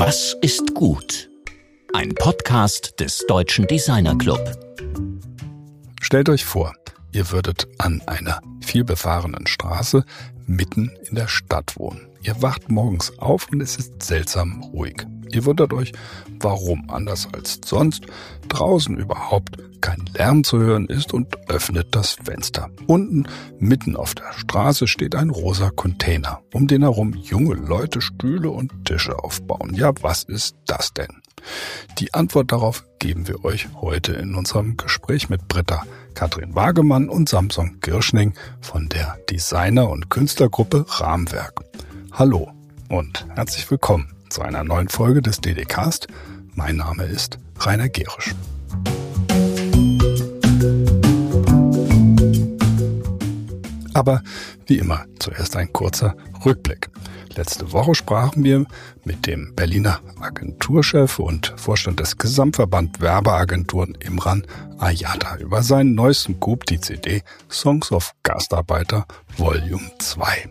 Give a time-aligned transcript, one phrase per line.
[0.00, 1.28] Was ist gut?
[1.92, 4.56] Ein Podcast des Deutschen Designer Club.
[6.00, 6.72] Stellt euch vor,
[7.10, 10.04] ihr würdet an einer vielbefahrenen Straße
[10.46, 12.06] mitten in der Stadt wohnen.
[12.22, 15.04] Ihr wacht morgens auf und es ist seltsam ruhig.
[15.32, 15.92] Ihr wundert euch,
[16.40, 18.04] warum anders als sonst
[18.48, 22.70] draußen überhaupt kein Lärm zu hören ist und öffnet das Fenster.
[22.86, 23.26] Unten,
[23.58, 28.72] mitten auf der Straße, steht ein rosa Container, um den herum junge Leute Stühle und
[28.84, 29.74] Tische aufbauen.
[29.74, 31.22] Ja, was ist das denn?
[31.98, 37.28] Die Antwort darauf geben wir euch heute in unserem Gespräch mit Britta, Katrin Wagemann und
[37.28, 41.60] Samson Girschning von der Designer- und Künstlergruppe Rahmwerk.
[42.12, 42.50] Hallo
[42.88, 46.08] und herzlich willkommen zu einer neuen Folge des DDcast.
[46.54, 48.34] Mein Name ist Rainer Gerisch.
[53.94, 54.22] Aber
[54.66, 56.14] wie immer zuerst ein kurzer
[56.44, 56.88] Rückblick.
[57.34, 58.64] Letzte Woche sprachen wir
[59.04, 64.44] mit dem Berliner Agenturchef und Vorstand des Gesamtverband Werbeagenturen Imran
[64.78, 70.48] Ayata über seinen neuesten Coup, die CD Songs of Gastarbeiter Volume 2.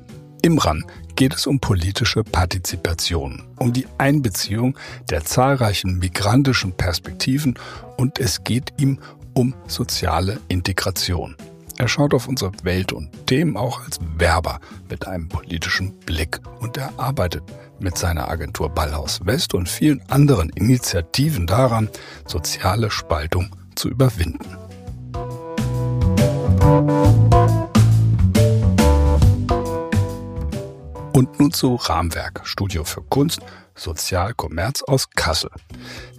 [0.47, 0.85] Imran
[1.17, 4.77] geht es um politische Partizipation, um die Einbeziehung
[5.09, 7.59] der zahlreichen migrantischen Perspektiven
[7.97, 8.97] und es geht ihm
[9.33, 11.35] um soziale Integration.
[11.77, 16.77] Er schaut auf unsere Welt und Themen auch als Werber mit einem politischen Blick und
[16.77, 17.43] er arbeitet
[17.81, 21.89] mit seiner Agentur Ballhaus West und vielen anderen Initiativen daran,
[22.25, 24.55] soziale Spaltung zu überwinden.
[31.17, 33.39] Und nun zu Rahmwerk, Studio für Kunst,
[33.73, 35.49] Sozialkommerz aus Kassel.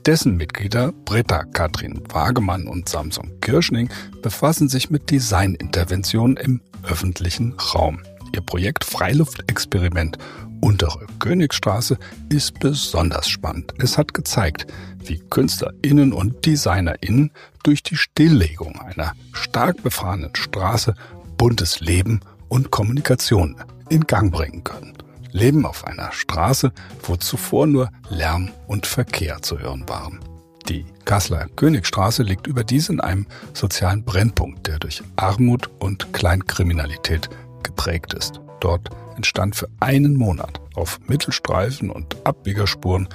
[0.05, 3.90] Dessen Mitglieder Britta Katrin Wagemann und Samson Kirschning
[4.22, 8.02] befassen sich mit Designinterventionen im öffentlichen Raum.
[8.34, 10.18] Ihr Projekt Freiluftexperiment
[10.60, 11.96] Untere Königsstraße
[12.28, 13.74] ist besonders spannend.
[13.78, 14.66] Es hat gezeigt,
[15.05, 17.30] wie KünstlerInnen und DesignerInnen
[17.62, 20.96] durch die Stilllegung einer stark befahrenen Straße
[21.36, 22.18] buntes Leben
[22.48, 23.55] und Kommunikation
[23.88, 24.94] in Gang bringen können.
[25.32, 26.72] Leben auf einer Straße,
[27.02, 30.20] wo zuvor nur Lärm und Verkehr zu hören waren.
[30.68, 37.30] Die Kasseler Königstraße liegt überdies in einem sozialen Brennpunkt, der durch Armut und Kleinkriminalität
[37.62, 38.40] geprägt ist.
[38.60, 43.08] Dort entstand für einen Monat auf Mittelstreifen und Abbiegerspuren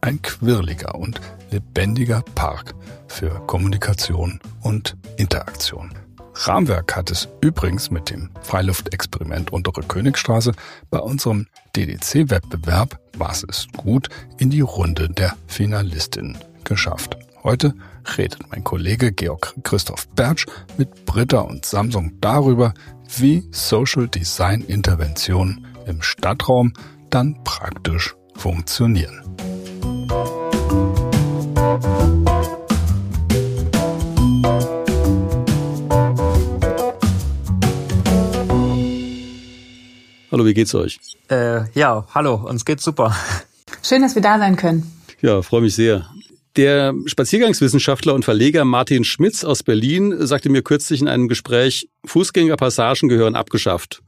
[0.00, 2.74] ein quirliger und lebendiger Park
[3.08, 5.90] für Kommunikation und Interaktion.
[6.40, 10.52] Rahmwerk hat es übrigens mit dem Freiluftexperiment Untere Königstraße
[10.88, 17.16] bei unserem DDC-Wettbewerb Was ist gut in die Runde der Finalistinnen geschafft.
[17.42, 17.74] Heute
[18.16, 22.72] redet mein Kollege Georg Christoph Bertsch mit Britta und Samsung darüber,
[23.16, 26.72] wie Social Design Interventionen im Stadtraum
[27.10, 29.22] dann praktisch funktionieren.
[40.30, 40.98] Hallo, wie geht's euch?
[41.30, 43.16] Äh, ja, hallo, uns geht's super.
[43.82, 44.90] Schön, dass wir da sein können.
[45.22, 46.10] Ja, freue mich sehr.
[46.56, 53.08] Der Spaziergangswissenschaftler und Verleger Martin Schmitz aus Berlin sagte mir kürzlich in einem Gespräch, Fußgängerpassagen
[53.08, 54.02] gehören abgeschafft.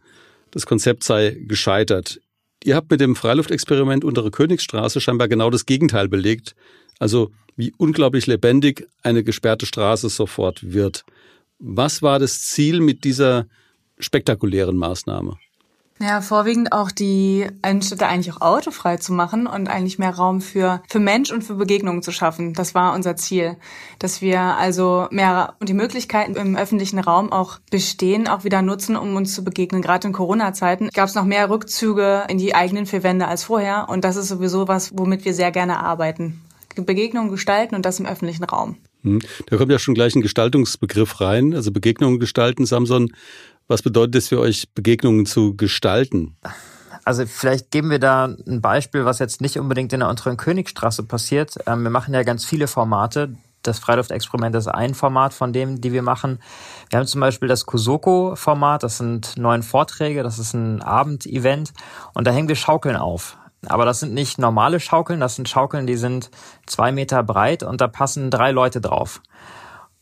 [0.51, 2.21] Das Konzept sei gescheitert.
[2.65, 6.55] Ihr habt mit dem Freiluftexperiment Untere Königsstraße scheinbar genau das Gegenteil belegt.
[6.99, 11.05] Also wie unglaublich lebendig eine gesperrte Straße sofort wird.
[11.59, 13.47] Was war das Ziel mit dieser
[13.99, 15.39] spektakulären Maßnahme?
[16.03, 20.83] Ja, vorwiegend auch die Innenstädte eigentlich auch autofrei zu machen und eigentlich mehr Raum für,
[20.89, 22.55] für Mensch und für Begegnungen zu schaffen.
[22.55, 23.57] Das war unser Ziel.
[23.99, 28.97] Dass wir also mehr und die Möglichkeiten im öffentlichen Raum auch bestehen, auch wieder nutzen,
[28.97, 29.83] um uns zu begegnen.
[29.83, 33.91] Gerade in Corona-Zeiten gab es noch mehr Rückzüge in die eigenen vier Wände als vorher.
[33.91, 36.41] Und das ist sowieso was, womit wir sehr gerne arbeiten.
[36.77, 38.77] Begegnungen gestalten und das im öffentlichen Raum.
[39.03, 39.21] Hm.
[39.47, 42.67] Da kommt ja schon gleich ein Gestaltungsbegriff rein, also Begegnungen gestalten.
[42.67, 43.13] Samson,
[43.71, 46.37] was bedeutet es für euch, Begegnungen zu gestalten?
[47.05, 51.05] Also vielleicht geben wir da ein Beispiel, was jetzt nicht unbedingt in der unteren Königstraße
[51.05, 51.57] passiert.
[51.67, 53.35] Ähm, wir machen ja ganz viele Formate.
[53.63, 56.41] Das Freiluftexperiment ist ein Format von dem, die wir machen.
[56.89, 61.73] Wir haben zum Beispiel das Kusoko-Format, das sind neun Vorträge, das ist ein Abendevent
[62.15, 63.37] und da hängen wir Schaukeln auf.
[63.67, 66.31] Aber das sind nicht normale Schaukeln, das sind Schaukeln, die sind
[66.67, 69.21] zwei Meter breit und da passen drei Leute drauf.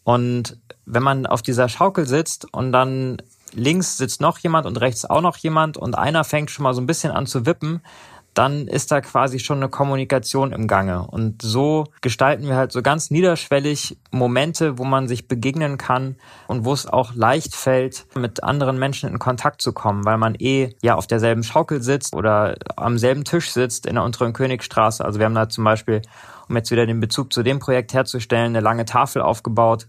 [0.04, 3.18] Und wenn man auf dieser Schaukel sitzt und dann
[3.54, 6.80] links sitzt noch jemand und rechts auch noch jemand und einer fängt schon mal so
[6.80, 7.82] ein bisschen an zu wippen,
[8.38, 11.02] dann ist da quasi schon eine Kommunikation im Gange.
[11.02, 16.14] Und so gestalten wir halt so ganz niederschwellig Momente, wo man sich begegnen kann
[16.46, 20.36] und wo es auch leicht fällt, mit anderen Menschen in Kontakt zu kommen, weil man
[20.38, 25.04] eh ja auf derselben Schaukel sitzt oder am selben Tisch sitzt in der unteren Königstraße.
[25.04, 26.02] Also wir haben da zum Beispiel,
[26.48, 29.88] um jetzt wieder den Bezug zu dem Projekt herzustellen, eine lange Tafel aufgebaut,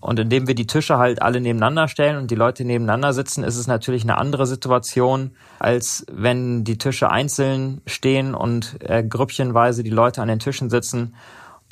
[0.00, 3.56] und indem wir die Tische halt alle nebeneinander stellen und die Leute nebeneinander sitzen, ist
[3.56, 9.90] es natürlich eine andere Situation, als wenn die Tische einzeln stehen und äh, grüppchenweise die
[9.90, 11.14] Leute an den Tischen sitzen.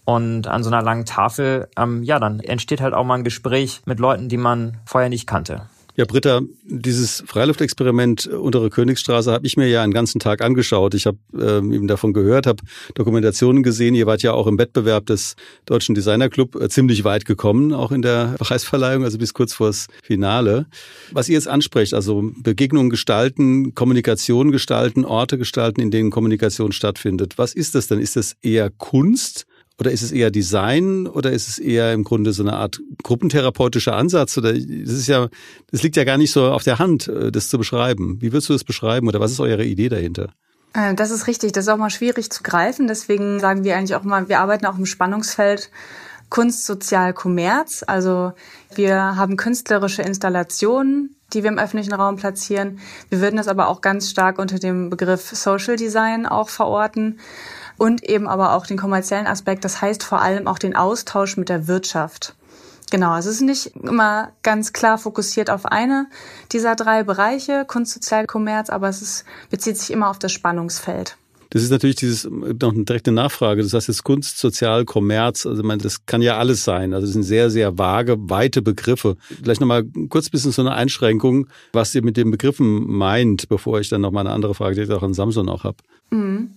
[0.04, 3.82] Und an so einer langen Tafel, ähm, ja, dann entsteht halt auch mal ein Gespräch
[3.86, 5.62] mit Leuten, die man vorher nicht kannte.
[5.96, 10.92] Ja, Britta, dieses Freiluftexperiment Untere Königsstraße habe ich mir ja einen ganzen Tag angeschaut.
[10.92, 12.62] Ich habe ähm, eben davon gehört, habe
[12.94, 13.94] Dokumentationen gesehen.
[13.94, 17.92] Ihr wart ja auch im Wettbewerb des Deutschen Designer Club äh, ziemlich weit gekommen, auch
[17.92, 20.66] in der Preisverleihung, also bis kurz vors Finale.
[21.12, 27.38] Was ihr jetzt ansprecht, also Begegnungen gestalten, Kommunikation gestalten, Orte gestalten, in denen Kommunikation stattfindet.
[27.38, 28.00] Was ist das denn?
[28.00, 29.46] Ist das eher Kunst?
[29.78, 33.94] Oder ist es eher Design oder ist es eher im Grunde so eine Art gruppentherapeutischer
[33.94, 34.38] Ansatz?
[34.38, 35.28] Oder das ist ja,
[35.70, 38.16] das liegt ja gar nicht so auf der Hand, äh, das zu beschreiben.
[38.20, 40.30] Wie würdest du das beschreiben oder was ist eure Idee dahinter?
[40.72, 41.52] Äh, das ist richtig.
[41.52, 42.88] Das ist auch mal schwierig zu greifen.
[42.88, 45.70] Deswegen sagen wir eigentlich auch mal, wir arbeiten auch im Spannungsfeld
[46.30, 47.84] Kunst, Sozial, Kommerz.
[47.86, 48.32] Also
[48.74, 52.78] wir haben künstlerische Installationen, die wir im öffentlichen Raum platzieren.
[53.10, 57.18] Wir würden das aber auch ganz stark unter dem Begriff Social Design auch verorten
[57.78, 59.64] und eben aber auch den kommerziellen Aspekt.
[59.64, 62.34] Das heißt vor allem auch den Austausch mit der Wirtschaft.
[62.90, 66.06] Genau, also es ist nicht immer ganz klar fokussiert auf eine
[66.52, 71.16] dieser drei Bereiche, Kunst, Sozial, Kommerz, aber es ist, bezieht sich immer auf das Spannungsfeld.
[71.50, 73.62] Das ist natürlich dieses noch eine direkte Nachfrage.
[73.62, 75.46] Das heißt jetzt Kunst, Sozial, Kommerz.
[75.46, 76.92] Also man, das kann ja alles sein.
[76.92, 79.16] Also das sind sehr, sehr vage, weite Begriffe.
[79.42, 83.80] Vielleicht nochmal kurz ein bisschen so eine Einschränkung, was ihr mit den Begriffen meint, bevor
[83.80, 85.76] ich dann noch mal eine andere Frage, die ich auch an Samsung auch habe.
[86.10, 86.50] Mhm.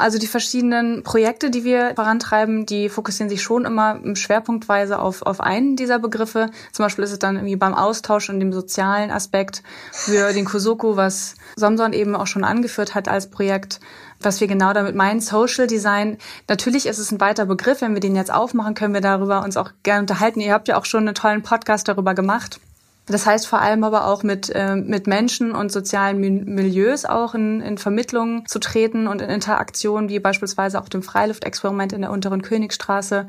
[0.00, 5.40] Also die verschiedenen Projekte, die wir vorantreiben, die fokussieren sich schon immer schwerpunktweise auf, auf
[5.40, 6.50] einen dieser Begriffe.
[6.72, 9.62] Zum Beispiel ist es dann irgendwie beim Austausch und dem sozialen Aspekt
[9.92, 13.80] für den Kosoku, was Samson eben auch schon angeführt hat als Projekt,
[14.20, 16.18] was wir genau damit meinen, Social Design.
[16.48, 17.80] Natürlich ist es ein weiter Begriff.
[17.80, 20.40] Wenn wir den jetzt aufmachen, können wir darüber uns auch gerne unterhalten.
[20.40, 22.60] Ihr habt ja auch schon einen tollen Podcast darüber gemacht.
[23.06, 27.60] Das heißt vor allem aber auch mit, äh, mit Menschen und sozialen Milieus auch in,
[27.60, 32.42] in Vermittlung zu treten und in Interaktion, wie beispielsweise auch dem Freiluftexperiment in der unteren
[32.42, 33.26] Königstraße.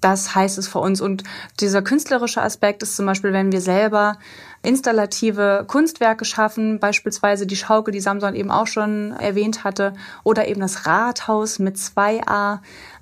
[0.00, 1.00] Das heißt es für uns.
[1.00, 1.22] Und
[1.60, 4.18] dieser künstlerische Aspekt ist zum Beispiel, wenn wir selber
[4.62, 10.60] installative Kunstwerke schaffen, beispielsweise die Schaukel, die Samson eben auch schon erwähnt hatte, oder eben
[10.60, 12.58] das Rathaus mit 2a,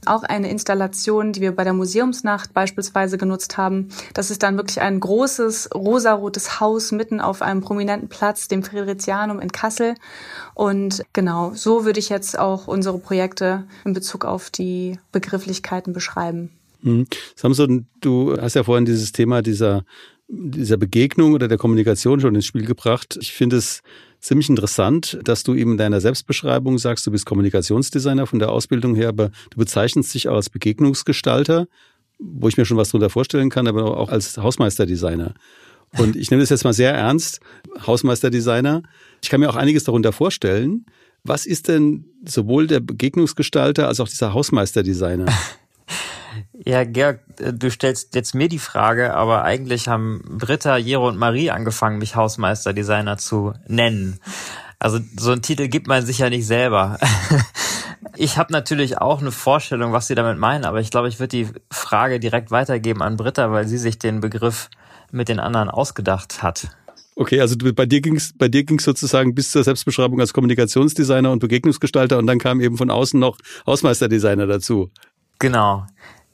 [0.07, 3.89] auch eine Installation, die wir bei der Museumsnacht beispielsweise genutzt haben.
[4.15, 9.41] Das ist dann wirklich ein großes rosarotes Haus mitten auf einem prominenten Platz, dem Fridericianum
[9.41, 9.95] in Kassel.
[10.55, 16.51] Und genau, so würde ich jetzt auch unsere Projekte in Bezug auf die Begrifflichkeiten beschreiben.
[16.83, 17.07] Mhm.
[17.35, 19.85] Samson, du hast ja vorhin dieses Thema dieser
[20.29, 23.19] dieser Begegnung oder der Kommunikation schon ins Spiel gebracht.
[23.21, 23.83] Ich finde es
[24.21, 28.95] ziemlich interessant, dass du eben in deiner Selbstbeschreibung sagst, du bist Kommunikationsdesigner von der Ausbildung
[28.95, 31.67] her, aber du bezeichnest dich auch als Begegnungsgestalter,
[32.19, 35.35] wo ich mir schon was drunter vorstellen kann, aber auch als Hausmeisterdesigner.
[35.97, 37.41] Und ich nehme das jetzt mal sehr ernst,
[37.87, 38.83] Hausmeisterdesigner.
[39.23, 40.85] Ich kann mir auch einiges darunter vorstellen.
[41.25, 45.27] Was ist denn sowohl der Begegnungsgestalter als auch dieser Hausmeisterdesigner?
[46.65, 51.19] Ja, Georg, äh, du stellst jetzt mir die Frage, aber eigentlich haben Britta, Jero und
[51.19, 54.21] Marie angefangen, mich Hausmeisterdesigner zu nennen.
[54.79, 56.99] Also so einen Titel gibt man sich ja nicht selber.
[58.21, 61.37] Ich habe natürlich auch eine Vorstellung, was sie damit meinen, aber ich glaube, ich würde
[61.37, 64.71] die Frage direkt weitergeben an Britta, weil sie sich den Begriff
[65.13, 66.69] mit den anderen ausgedacht hat.
[67.15, 71.39] Okay, also bei dir ging's bei dir ging's sozusagen bis zur Selbstbeschreibung als Kommunikationsdesigner und
[71.39, 74.91] Begegnungsgestalter und dann kam eben von außen noch Hausmeisterdesigner dazu.
[75.39, 75.87] Genau.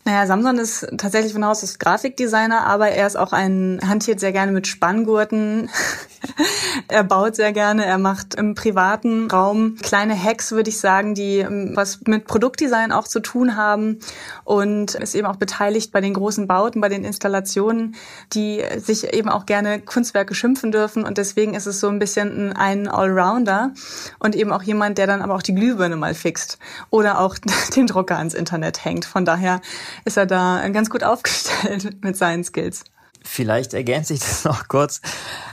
[0.06, 4.32] Naja, Samson ist tatsächlich von Haus aus Grafikdesigner, aber er ist auch ein, hantiert sehr
[4.32, 5.70] gerne mit Spanngurten.
[6.88, 11.38] er baut sehr gerne, er macht im privaten Raum kleine Hacks, würde ich sagen, die
[11.38, 13.98] ähm, was mit Produktdesign auch zu tun haben
[14.44, 17.94] und ist eben auch beteiligt bei den großen Bauten, bei den Installationen,
[18.32, 22.52] die sich eben auch gerne Kunstwerke schimpfen dürfen und deswegen ist es so ein bisschen
[22.52, 23.72] ein Allrounder
[24.18, 26.58] und eben auch jemand, der dann aber auch die Glühbirne mal fixt
[26.90, 27.36] oder auch
[27.76, 29.04] den Drucker ans Internet hängt.
[29.04, 29.60] Von daher
[30.04, 32.84] ist er da ganz gut aufgestellt mit seinen Skills.
[33.24, 35.00] Vielleicht ergänze ich das noch kurz.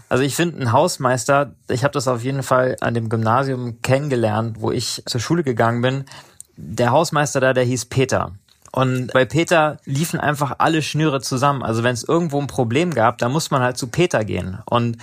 [0.10, 4.58] Also ich finde, ein Hausmeister, ich habe das auf jeden Fall an dem Gymnasium kennengelernt,
[4.60, 6.06] wo ich zur Schule gegangen bin.
[6.58, 8.34] Der Hausmeister da, der hieß Peter.
[8.74, 11.62] Und bei Peter liefen einfach alle Schnüre zusammen.
[11.62, 14.60] Also wenn es irgendwo ein Problem gab, dann muss man halt zu Peter gehen.
[14.66, 14.98] Und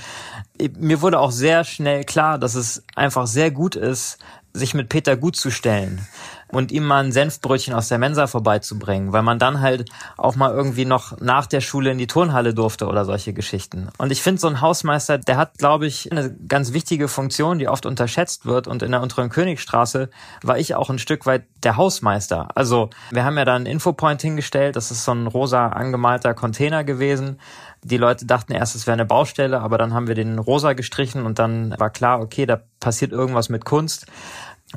[0.79, 4.19] mir wurde auch sehr schnell klar, dass es einfach sehr gut ist,
[4.55, 6.07] sich mit Peter gut zu stellen
[6.51, 10.53] und ihm mal ein Senfbrötchen aus der Mensa vorbeizubringen, weil man dann halt auch mal
[10.53, 13.89] irgendwie noch nach der Schule in die Turnhalle durfte oder solche Geschichten.
[13.99, 17.69] Und ich finde, so ein Hausmeister, der hat, glaube ich, eine ganz wichtige Funktion, die
[17.69, 18.67] oft unterschätzt wird.
[18.67, 20.11] Und in der unteren Königstraße
[20.43, 22.49] war ich auch ein Stück weit der Hausmeister.
[22.55, 26.85] Also wir haben ja da einen Infopoint hingestellt, das ist so ein rosa angemalter Container
[26.85, 27.39] gewesen.
[27.85, 31.25] Die Leute dachten erst, es wäre eine Baustelle, aber dann haben wir den rosa gestrichen
[31.25, 34.07] und dann war klar, okay, da passiert irgendwas mit Kunst.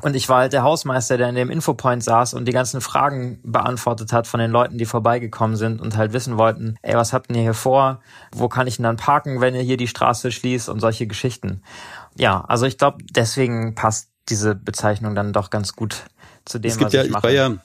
[0.00, 3.38] Und ich war halt der Hausmeister, der in dem Infopoint saß und die ganzen Fragen
[3.42, 7.30] beantwortet hat von den Leuten, die vorbeigekommen sind und halt wissen wollten, ey, was habt
[7.30, 8.00] ihr hier vor?
[8.32, 11.62] Wo kann ich denn dann parken, wenn ihr hier die Straße schließt und solche Geschichten.
[12.16, 16.04] Ja, also ich glaube, deswegen passt diese Bezeichnung dann doch ganz gut
[16.44, 17.30] zu dem, es gibt was ja, ich mache.
[17.30, 17.56] Ich war ja,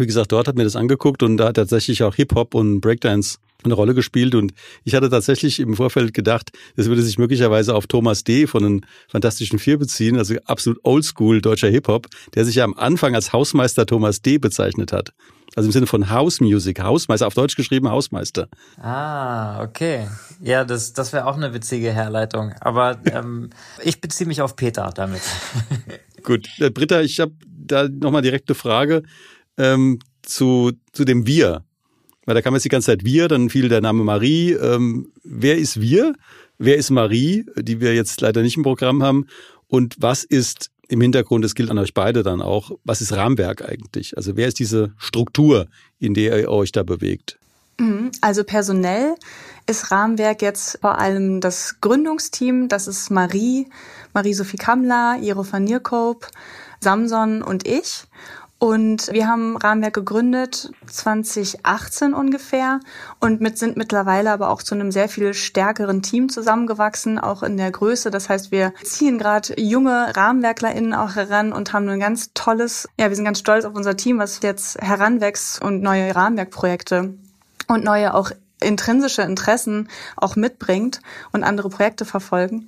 [0.00, 3.38] wie gesagt, dort hat mir das angeguckt und da hat tatsächlich auch Hip-Hop und Breakdance
[3.64, 4.52] eine Rolle gespielt und
[4.84, 8.46] ich hatte tatsächlich im Vorfeld gedacht, das würde sich möglicherweise auf Thomas D.
[8.46, 13.14] von den Fantastischen Vier beziehen, also absolut oldschool deutscher Hip-Hop, der sich ja am Anfang
[13.14, 14.38] als Hausmeister Thomas D.
[14.38, 15.12] bezeichnet hat.
[15.54, 18.48] Also im Sinne von House Music, Hausmeister, auf Deutsch geschrieben Hausmeister.
[18.78, 20.06] Ah, okay.
[20.42, 22.52] Ja, das, das wäre auch eine witzige Herleitung.
[22.60, 23.50] Aber ähm,
[23.82, 25.22] ich beziehe mich auf Peter damit.
[26.22, 29.02] Gut, äh, Britta, ich habe da nochmal direkte Frage
[29.58, 31.64] ähm, zu, zu dem Wir.
[32.24, 34.52] Weil da kam jetzt die ganze Zeit wir, dann fiel der Name Marie.
[34.52, 36.14] Ähm, wer ist wir?
[36.58, 39.26] Wer ist Marie, die wir jetzt leider nicht im Programm haben?
[39.68, 43.68] Und was ist im Hintergrund, das gilt an euch beide dann auch, was ist Rahmenwerk
[43.68, 44.16] eigentlich?
[44.16, 45.66] Also wer ist diese Struktur,
[45.98, 47.38] in der ihr euch da bewegt?
[47.78, 48.10] Mhm.
[48.20, 49.14] Also personell
[49.66, 52.68] ist Rahmenwerk jetzt vor allem das Gründungsteam.
[52.68, 53.66] Das ist Marie,
[54.14, 56.28] Marie-Sophie Kammler, Jero van Nierkoop,
[56.80, 58.04] Samson und ich.
[58.66, 62.80] Und wir haben Rahmenwerk gegründet 2018 ungefähr
[63.20, 67.56] und mit, sind mittlerweile aber auch zu einem sehr viel stärkeren Team zusammengewachsen, auch in
[67.56, 68.10] der Größe.
[68.10, 73.08] Das heißt, wir ziehen gerade junge RahmenwerklerInnen auch heran und haben ein ganz tolles, ja,
[73.08, 77.14] wir sind ganz stolz auf unser Team, was jetzt heranwächst und neue Rahmenwerkprojekte
[77.68, 82.66] und neue auch intrinsische Interessen auch mitbringt und andere Projekte verfolgen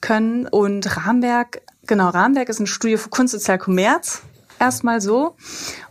[0.00, 0.46] können.
[0.46, 4.22] Und Rahmenwerk, genau, Rahmenwerk ist ein Studio für Kunst, Sozial, Kommerz
[4.58, 5.36] erstmal so.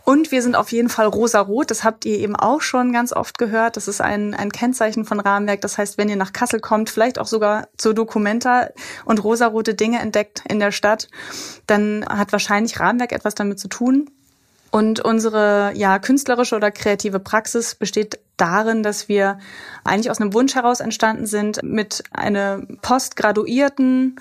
[0.04, 1.70] Und wir sind auf jeden Fall rosa-rot.
[1.70, 3.76] Das habt ihr eben auch schon ganz oft gehört.
[3.76, 5.60] Das ist ein, ein Kennzeichen von Rahmenwerk.
[5.60, 8.68] Das heißt, wenn ihr nach Kassel kommt, vielleicht auch sogar zur Documenta
[9.04, 11.08] und rosarote Dinge entdeckt in der Stadt,
[11.66, 14.10] dann hat wahrscheinlich Rahmenwerk etwas damit zu tun.
[14.70, 19.38] Und unsere ja künstlerische oder kreative Praxis besteht darin, dass wir
[19.84, 24.16] eigentlich aus einem Wunsch heraus entstanden sind, mit einem postgraduierten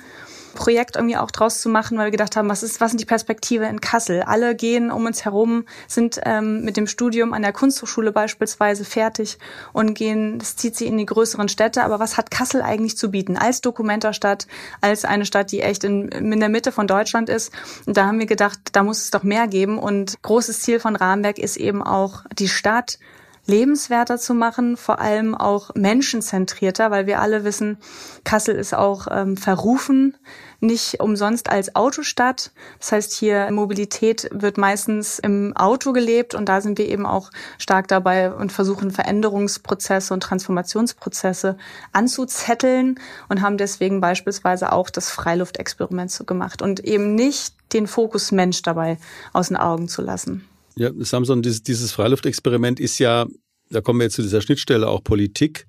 [0.53, 3.05] Projekt irgendwie auch draus zu machen, weil wir gedacht haben, was ist, was sind die
[3.05, 4.21] Perspektive in Kassel?
[4.21, 9.37] Alle gehen um uns herum, sind ähm, mit dem Studium an der Kunsthochschule beispielsweise fertig
[9.73, 11.83] und gehen, das zieht sie in die größeren Städte.
[11.83, 14.47] Aber was hat Kassel eigentlich zu bieten als Dokumentarstadt,
[14.81, 17.51] als eine Stadt, die echt in, in der Mitte von Deutschland ist?
[17.85, 19.77] Und da haben wir gedacht, da muss es doch mehr geben.
[19.77, 22.99] Und großes Ziel von Rahmenberg ist eben auch die Stadt
[23.45, 27.77] lebenswerter zu machen, vor allem auch menschenzentrierter, weil wir alle wissen,
[28.23, 30.15] Kassel ist auch ähm, verrufen,
[30.63, 32.51] nicht umsonst als Autostadt.
[32.79, 37.29] Das heißt, hier Mobilität wird meistens im Auto gelebt und da sind wir eben auch
[37.59, 41.57] stark dabei und versuchen Veränderungsprozesse und Transformationsprozesse
[41.91, 48.31] anzuzetteln und haben deswegen beispielsweise auch das Freiluftexperiment so gemacht und eben nicht den Fokus
[48.31, 48.97] Mensch dabei
[49.33, 50.47] aus den Augen zu lassen.
[50.75, 53.27] Ja, Samson, dieses, Freiluftexperiment ist ja,
[53.69, 55.67] da kommen wir jetzt zu dieser Schnittstelle auch Politik,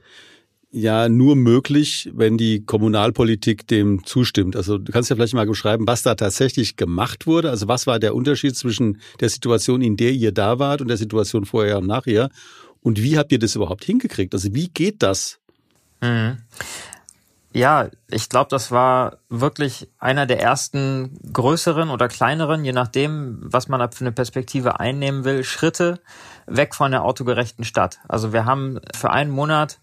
[0.75, 4.57] ja nur möglich, wenn die Kommunalpolitik dem zustimmt.
[4.57, 7.51] Also du kannst ja vielleicht mal beschreiben, was da tatsächlich gemacht wurde.
[7.51, 10.97] Also was war der Unterschied zwischen der Situation, in der ihr da wart und der
[10.97, 12.29] Situation vorher und nachher?
[12.81, 14.35] Und wie habt ihr das überhaupt hingekriegt?
[14.35, 15.39] Also wie geht das?
[16.01, 16.39] Mhm.
[17.53, 23.69] Ja, ich glaube, das war wirklich einer der ersten größeren oder kleineren, je nachdem, was
[23.69, 26.01] man für eine Perspektive einnehmen will, Schritte
[26.47, 28.01] weg von der autogerechten Stadt.
[28.09, 29.79] Also wir haben für einen Monat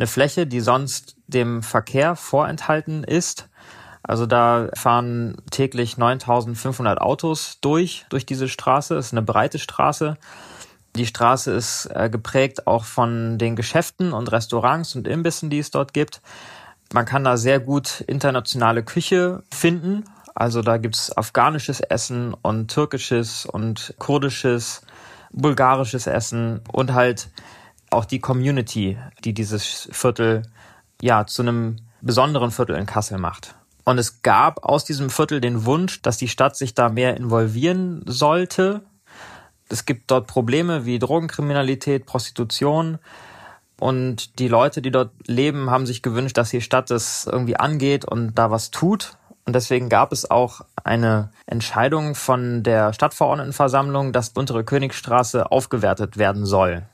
[0.00, 3.48] eine Fläche, die sonst dem Verkehr vorenthalten ist.
[4.02, 8.96] Also da fahren täglich 9500 Autos durch, durch diese Straße.
[8.96, 10.16] Es ist eine breite Straße.
[10.96, 15.70] Die Straße ist äh, geprägt auch von den Geschäften und Restaurants und Imbissen, die es
[15.70, 16.22] dort gibt.
[16.94, 20.04] Man kann da sehr gut internationale Küche finden.
[20.34, 24.80] Also da gibt's afghanisches Essen und türkisches und kurdisches,
[25.30, 27.28] bulgarisches Essen und halt
[27.90, 30.42] auch die Community, die dieses Viertel
[31.02, 33.54] ja zu einem besonderen Viertel in Kassel macht.
[33.84, 38.02] Und es gab aus diesem Viertel den Wunsch, dass die Stadt sich da mehr involvieren
[38.06, 38.82] sollte.
[39.68, 42.98] Es gibt dort Probleme wie Drogenkriminalität, Prostitution.
[43.78, 48.04] Und die Leute, die dort leben, haben sich gewünscht, dass die Stadt das irgendwie angeht
[48.04, 49.16] und da was tut.
[49.46, 56.44] Und deswegen gab es auch eine Entscheidung von der Stadtverordnetenversammlung, dass Untere Königstraße aufgewertet werden
[56.44, 56.84] soll.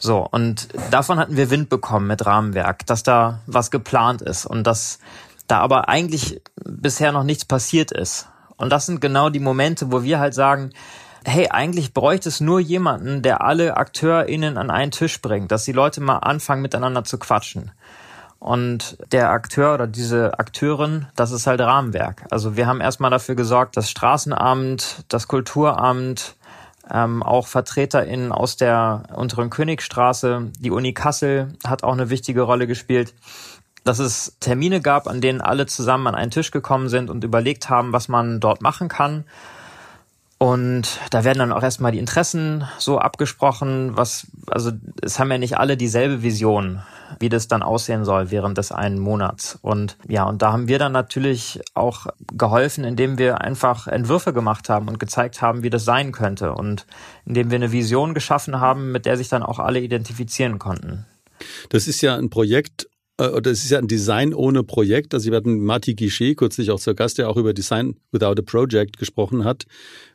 [0.00, 4.66] So, und davon hatten wir Wind bekommen mit Rahmenwerk, dass da was geplant ist und
[4.66, 4.98] dass
[5.46, 8.26] da aber eigentlich bisher noch nichts passiert ist.
[8.56, 10.70] Und das sind genau die Momente, wo wir halt sagen,
[11.24, 15.72] hey, eigentlich bräuchte es nur jemanden, der alle AkteurInnen an einen Tisch bringt, dass die
[15.72, 17.70] Leute mal anfangen, miteinander zu quatschen.
[18.38, 22.24] Und der Akteur oder diese Akteurin, das ist halt Rahmenwerk.
[22.30, 26.36] Also wir haben erstmal dafür gesorgt, das Straßenamt, das Kulturamt,
[26.92, 32.66] ähm, auch VertreterInnen aus der unteren Königstraße, die Uni Kassel hat auch eine wichtige Rolle
[32.66, 33.14] gespielt,
[33.84, 37.70] dass es Termine gab, an denen alle zusammen an einen Tisch gekommen sind und überlegt
[37.70, 39.24] haben, was man dort machen kann.
[40.38, 45.38] Und da werden dann auch erstmal die Interessen so abgesprochen, was, also es haben ja
[45.38, 46.82] nicht alle dieselbe Vision,
[47.18, 49.58] wie das dann aussehen soll während des einen Monats.
[49.62, 54.68] Und ja, und da haben wir dann natürlich auch geholfen, indem wir einfach Entwürfe gemacht
[54.68, 56.52] haben und gezeigt haben, wie das sein könnte.
[56.52, 56.86] Und
[57.24, 61.06] indem wir eine Vision geschaffen haben, mit der sich dann auch alle identifizieren konnten.
[61.70, 62.89] Das ist ja ein Projekt,
[63.20, 65.14] das ist ja ein Design ohne Projekt.
[65.14, 68.42] Also wir hatten Marty Guichet kürzlich auch zur Gast, der auch über Design Without a
[68.42, 69.64] Project gesprochen hat.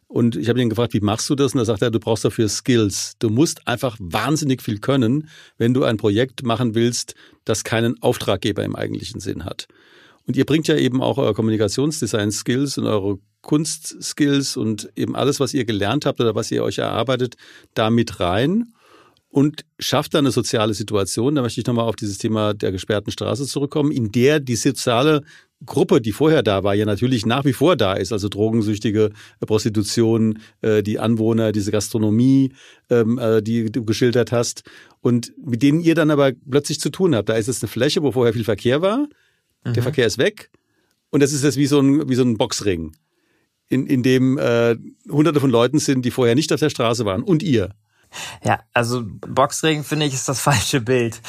[0.08, 1.54] Und ich habe ihn gefragt, wie machst du das?
[1.54, 3.14] Und er sagt er, du brauchst dafür Skills.
[3.20, 8.64] Du musst einfach wahnsinnig viel können, wenn du ein Projekt machen willst, das keinen Auftraggeber
[8.64, 9.68] im eigentlichen Sinn hat.
[10.28, 15.54] Und ihr bringt ja eben auch eure Kommunikationsdesign-Skills und eure Kunstskills und eben alles, was
[15.54, 17.36] ihr gelernt habt oder was ihr euch erarbeitet,
[17.76, 18.74] da mit rein
[19.36, 21.36] und schafft dann eine soziale Situation.
[21.36, 25.24] Da möchte ich nochmal auf dieses Thema der gesperrten Straße zurückkommen, in der die soziale
[25.65, 29.10] Gruppe, die vorher da war, ja natürlich nach wie vor da ist, also Drogensüchtige,
[29.42, 32.54] äh, Prostitution, äh, die Anwohner, diese Gastronomie,
[32.89, 34.63] ähm, äh, die du geschildert hast
[35.01, 37.27] und mit denen ihr dann aber plötzlich zu tun habt.
[37.27, 39.00] Da ist es eine Fläche, wo vorher viel Verkehr war,
[39.65, 39.74] mhm.
[39.74, 40.50] der Verkehr ist weg
[41.10, 42.96] und das ist jetzt wie so ein, wie so ein Boxring,
[43.68, 44.77] in, in dem äh,
[45.10, 47.74] hunderte von Leuten sind, die vorher nicht auf der Straße waren und ihr.
[48.44, 51.22] Ja, also Boxring finde ich ist das falsche Bild.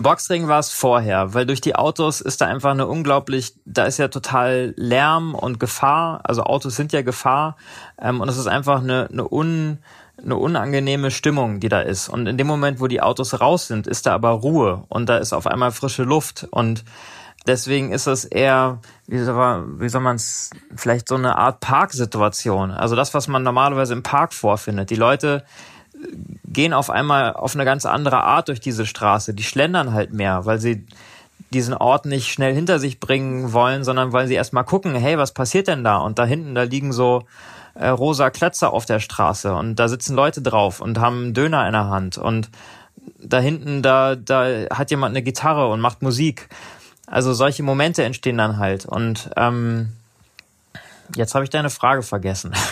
[0.00, 3.98] Boxring war es vorher, weil durch die Autos ist da einfach eine unglaublich, da ist
[3.98, 6.20] ja total Lärm und Gefahr.
[6.24, 7.56] Also Autos sind ja Gefahr
[8.00, 9.78] ähm, und es ist einfach eine, eine un
[10.22, 12.10] eine unangenehme Stimmung, die da ist.
[12.10, 15.16] Und in dem Moment, wo die Autos raus sind, ist da aber Ruhe und da
[15.16, 16.84] ist auf einmal frische Luft und
[17.46, 22.70] Deswegen ist es eher, wie soll, wie man es, vielleicht so eine Art Parksituation.
[22.70, 24.90] Also das, was man normalerweise im Park vorfindet.
[24.90, 25.44] Die Leute
[26.44, 29.34] gehen auf einmal auf eine ganz andere Art durch diese Straße.
[29.34, 30.86] Die schlendern halt mehr, weil sie
[31.52, 35.32] diesen Ort nicht schnell hinter sich bringen wollen, sondern weil sie erstmal gucken, hey, was
[35.32, 35.98] passiert denn da?
[35.98, 37.24] Und da hinten, da liegen so
[37.74, 41.66] äh, rosa Klötze auf der Straße und da sitzen Leute drauf und haben einen Döner
[41.66, 42.50] in der Hand und
[43.18, 46.48] da hinten, da, da hat jemand eine Gitarre und macht Musik.
[47.06, 48.86] Also solche Momente entstehen dann halt.
[48.86, 49.92] Und ähm,
[51.16, 52.52] jetzt habe ich deine Frage vergessen.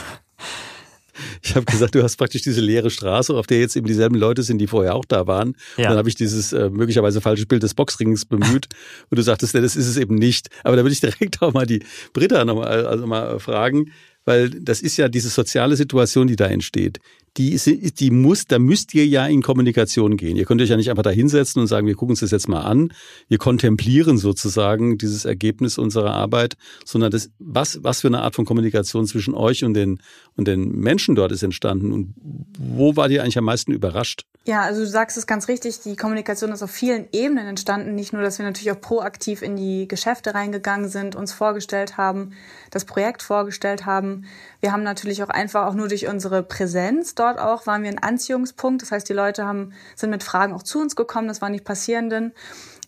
[1.43, 4.43] Ich habe gesagt, du hast praktisch diese leere Straße, auf der jetzt eben dieselben Leute
[4.43, 5.55] sind, die vorher auch da waren.
[5.77, 5.85] Ja.
[5.85, 8.69] Und dann habe ich dieses äh, möglicherweise falsche Bild des Boxrings bemüht
[9.11, 10.49] und du sagtest, nee, das ist es eben nicht.
[10.65, 13.93] Aber da würde ich direkt auch mal die Britta nochmal also mal fragen,
[14.25, 16.99] weil das ist ja diese soziale Situation, die da entsteht
[17.39, 17.57] die,
[17.93, 20.37] die muss, da müsst ihr ja in Kommunikation gehen.
[20.37, 22.49] Ihr könnt euch ja nicht einfach da hinsetzen und sagen, wir gucken uns das jetzt
[22.49, 22.93] mal an.
[23.29, 28.45] Wir kontemplieren sozusagen dieses Ergebnis unserer Arbeit, sondern das, was, was für eine Art von
[28.45, 30.01] Kommunikation zwischen euch und den,
[30.37, 32.15] und den Menschen dort ist entstanden und
[32.59, 34.25] wo war ihr eigentlich am meisten überrascht?
[34.49, 37.95] Ja, also du sagst es ganz richtig, die Kommunikation ist auf vielen Ebenen entstanden.
[37.95, 42.31] Nicht nur, dass wir natürlich auch proaktiv in die Geschäfte reingegangen sind, uns vorgestellt haben,
[42.71, 44.25] das Projekt vorgestellt haben.
[44.61, 48.03] Wir haben natürlich auch einfach auch nur durch unsere Präsenz dort auch, waren wir ein
[48.03, 48.81] Anziehungspunkt.
[48.81, 51.61] Das heißt, die Leute haben, sind mit Fragen auch zu uns gekommen, das waren die
[51.61, 52.33] Passierenden.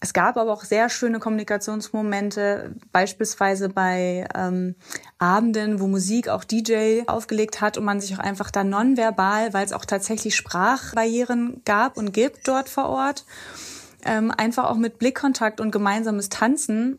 [0.03, 4.75] Es gab aber auch sehr schöne Kommunikationsmomente, beispielsweise bei ähm,
[5.19, 9.67] Abenden, wo Musik auch DJ aufgelegt hat und man sich auch einfach da nonverbal, weil
[9.67, 13.27] es auch tatsächlich Sprachbarrieren gab und gibt dort vor Ort,
[14.07, 16.99] ähm, einfach auch mit Blickkontakt und gemeinsames Tanzen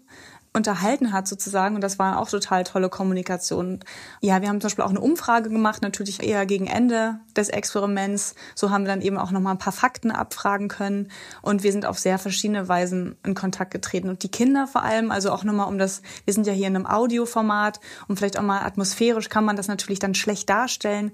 [0.53, 3.79] unterhalten hat sozusagen und das war auch total tolle Kommunikation.
[4.19, 8.35] Ja, wir haben zum Beispiel auch eine Umfrage gemacht, natürlich eher gegen Ende des Experiments.
[8.53, 11.09] So haben wir dann eben auch nochmal ein paar Fakten abfragen können
[11.41, 15.09] und wir sind auf sehr verschiedene Weisen in Kontakt getreten und die Kinder vor allem,
[15.09, 18.43] also auch nochmal um das, wir sind ja hier in einem Audioformat und vielleicht auch
[18.43, 21.11] mal atmosphärisch kann man das natürlich dann schlecht darstellen.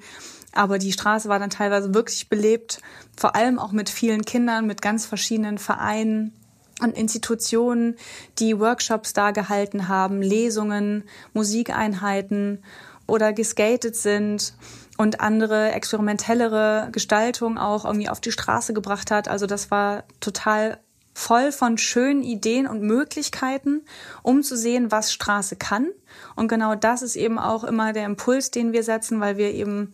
[0.53, 2.81] Aber die Straße war dann teilweise wirklich belebt,
[3.15, 6.33] vor allem auch mit vielen Kindern, mit ganz verschiedenen Vereinen
[6.81, 7.95] und Institutionen,
[8.39, 12.63] die Workshops da gehalten haben, Lesungen, Musikeinheiten
[13.07, 14.53] oder geskatet sind
[14.97, 19.27] und andere experimentellere Gestaltung auch irgendwie auf die Straße gebracht hat.
[19.27, 20.79] Also das war total
[21.13, 23.81] voll von schönen Ideen und Möglichkeiten,
[24.21, 25.89] um zu sehen, was Straße kann.
[26.35, 29.93] Und genau das ist eben auch immer der Impuls, den wir setzen, weil wir eben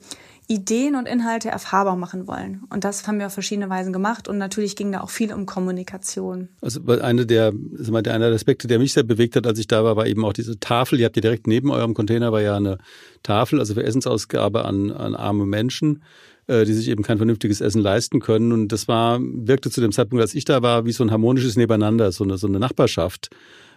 [0.53, 2.63] Ideen und Inhalte erfahrbar machen wollen.
[2.69, 4.27] Und das haben wir auf verschiedene Weisen gemacht.
[4.27, 6.49] Und natürlich ging da auch viel um Kommunikation.
[6.61, 7.51] Also eine der,
[7.87, 10.33] einer der Aspekte, der mich sehr bewegt hat, als ich da war, war eben auch
[10.33, 10.99] diese Tafel.
[10.99, 12.77] Ihr habt ja direkt neben eurem Container war ja eine
[13.23, 16.03] Tafel, also für Essensausgabe an, an arme Menschen
[16.45, 18.51] äh, die sich eben kein vernünftiges Essen leisten können.
[18.51, 21.55] Und das war, wirkte zu dem Zeitpunkt, als ich da war, wie so ein harmonisches
[21.55, 23.29] Nebeneinander, so eine, so eine Nachbarschaft.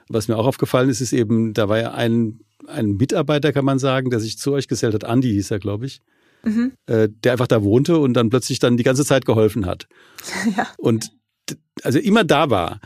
[0.09, 3.79] Was mir auch aufgefallen ist, ist eben, da war ja ein, ein Mitarbeiter, kann man
[3.79, 5.05] sagen, der sich zu euch gesellt hat.
[5.05, 6.03] Andi hieß er, glaube ich
[6.45, 6.73] mhm.
[6.87, 9.87] äh, der einfach da wohnte und dann plötzlich dann die ganze Zeit geholfen hat.
[10.57, 10.67] Ja.
[10.79, 11.13] Und
[11.83, 12.81] also immer da war.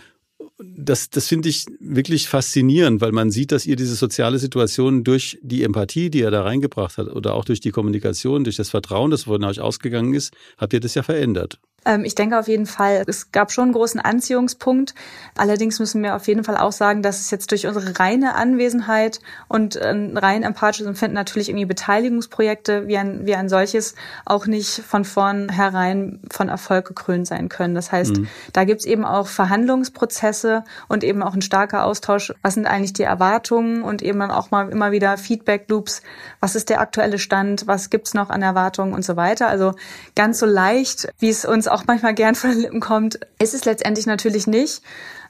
[0.58, 5.38] Das, das finde ich wirklich faszinierend, weil man sieht, dass ihr diese soziale Situation durch
[5.42, 9.10] die Empathie, die er da reingebracht hat, oder auch durch die Kommunikation, durch das Vertrauen,
[9.10, 11.58] das von euch ausgegangen ist, habt ihr das ja verändert.
[11.85, 14.95] Ähm, ich denke auf jeden Fall, es gab schon einen großen Anziehungspunkt.
[15.37, 19.21] Allerdings müssen wir auf jeden Fall auch sagen, dass es jetzt durch unsere reine Anwesenheit
[19.49, 24.83] und ein rein empathisches Empfinden natürlich irgendwie Beteiligungsprojekte wie ein, wie ein solches auch nicht
[24.87, 27.75] von vornherein von Erfolg gekrönt sein können.
[27.75, 28.29] Das heißt, mhm.
[28.53, 32.33] da gibt's eben auch Verhandlungsprozesse und eben auch ein starker Austausch.
[32.43, 36.03] Was sind eigentlich die Erwartungen und eben dann auch mal immer wieder Feedback-Loops.
[36.40, 37.66] Was ist der aktuelle Stand?
[37.66, 39.49] Was gibt's noch an Erwartungen und so weiter?
[39.49, 39.75] Also
[40.14, 43.64] ganz so leicht, wie es uns auch manchmal gern von den Lippen kommt, ist es
[43.64, 44.83] letztendlich natürlich nicht.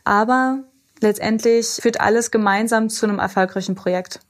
[0.04, 0.64] Aber
[1.00, 4.20] letztendlich führt alles gemeinsam zu einem erfolgreichen Projekt.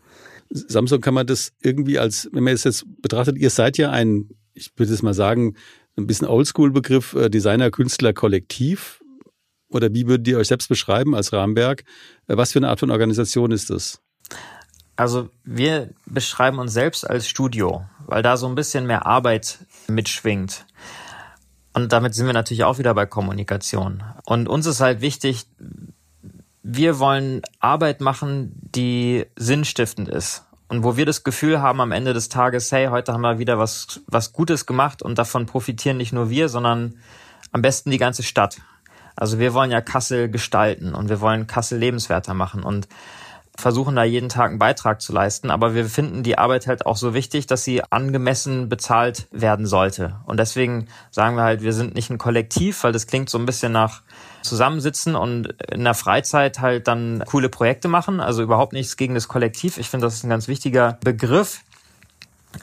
[0.51, 4.31] Samsung kann man das irgendwie als, wenn man es jetzt betrachtet, ihr seid ja ein,
[4.55, 5.55] ich würde es mal sagen,
[5.96, 9.03] ein bisschen Oldschool-Begriff, äh, Designer-Künstler-Kollektiv.
[9.68, 11.85] Oder wie würdet ihr euch selbst beschreiben als Rahmenwerk?
[12.27, 14.01] Äh, was für eine Art von Organisation ist das?
[14.96, 20.66] Also wir beschreiben uns selbst als Studio, weil da so ein bisschen mehr Arbeit mitschwingt.
[21.73, 24.03] Und damit sind wir natürlich auch wieder bei Kommunikation.
[24.27, 25.47] Und uns ist halt wichtig,
[26.63, 30.45] wir wollen Arbeit machen, die sinnstiftend ist.
[30.69, 33.59] Und wo wir das Gefühl haben am Ende des Tages, hey, heute haben wir wieder
[33.59, 36.95] was, was Gutes gemacht und davon profitieren nicht nur wir, sondern
[37.51, 38.61] am besten die ganze Stadt.
[39.17, 42.63] Also wir wollen ja Kassel gestalten und wir wollen Kassel lebenswerter machen.
[42.63, 42.89] Und
[43.61, 46.96] versuchen da jeden Tag einen Beitrag zu leisten, aber wir finden die Arbeit halt auch
[46.96, 50.16] so wichtig, dass sie angemessen bezahlt werden sollte.
[50.27, 53.46] Und deswegen sagen wir halt, wir sind nicht ein Kollektiv, weil das klingt so ein
[53.46, 54.03] bisschen nach
[54.42, 58.20] zusammensitzen und in der Freizeit halt dann coole Projekte machen.
[58.20, 59.79] Also überhaupt nichts gegen das Kollektiv.
[59.79, 61.61] Ich finde, das ist ein ganz wichtiger Begriff.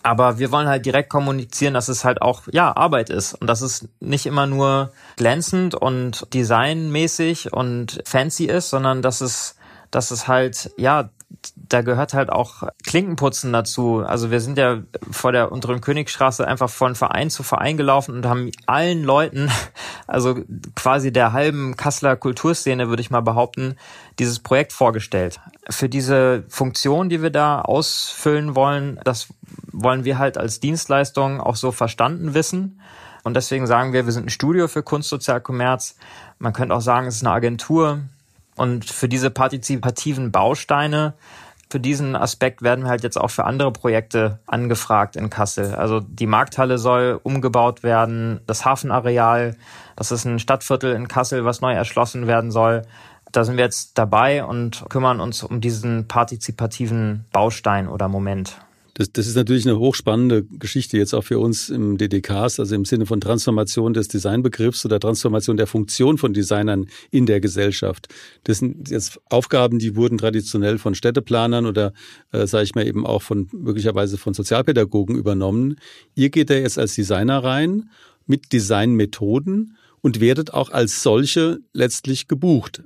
[0.03, 3.33] Aber wir wollen halt direkt kommunizieren, dass es halt auch, ja, Arbeit ist.
[3.35, 9.55] Und dass es nicht immer nur glänzend und designmäßig und fancy ist, sondern dass es
[9.91, 11.09] dass es halt, ja,
[11.55, 14.03] da gehört halt auch Klinkenputzen dazu.
[14.05, 14.79] Also wir sind ja
[15.11, 19.51] vor der unteren Königstraße einfach von Verein zu Verein gelaufen und haben allen Leuten,
[20.07, 20.39] also
[20.75, 23.75] quasi der halben Kasseler Kulturszene, würde ich mal behaupten,
[24.19, 25.39] dieses Projekt vorgestellt.
[25.69, 29.27] Für diese Funktion, die wir da ausfüllen wollen, das
[29.71, 32.81] wollen wir halt als Dienstleistung auch so verstanden wissen.
[33.23, 35.43] Und deswegen sagen wir, wir sind ein Studio für Kunst, Sozial.
[36.39, 37.99] Man könnte auch sagen, es ist eine Agentur
[38.57, 41.13] und für diese partizipativen Bausteine,
[41.69, 45.75] für diesen Aspekt werden wir halt jetzt auch für andere Projekte angefragt in Kassel.
[45.75, 49.57] Also die Markthalle soll umgebaut werden, das Hafenareal,
[49.95, 52.83] das ist ein Stadtviertel in Kassel, was neu erschlossen werden soll.
[53.33, 58.57] Da sind wir jetzt dabei und kümmern uns um diesen partizipativen Baustein oder Moment.
[58.97, 62.83] Das, das ist natürlich eine hochspannende Geschichte jetzt auch für uns im DDKs, also im
[62.83, 68.07] Sinne von Transformation des Designbegriffs oder Transformation der Funktion von Designern in der Gesellschaft.
[68.45, 71.93] Das sind jetzt Aufgaben, die wurden traditionell von Städteplanern oder,
[72.31, 75.75] äh, sage ich mal, eben auch von möglicherweise von Sozialpädagogen übernommen.
[76.15, 77.91] Ihr geht da jetzt als Designer rein
[78.25, 82.81] mit Designmethoden und werdet auch als solche letztlich gebucht.